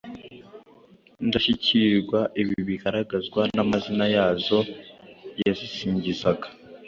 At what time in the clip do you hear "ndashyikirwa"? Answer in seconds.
1.27-2.19